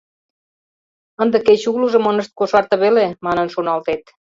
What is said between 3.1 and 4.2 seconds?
манын шоналтет.